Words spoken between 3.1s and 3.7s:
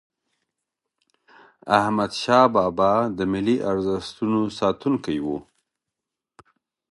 د ملي